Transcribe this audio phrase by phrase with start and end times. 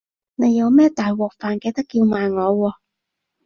[0.33, 2.73] 你有咩大鑊飯記得叫埋我喎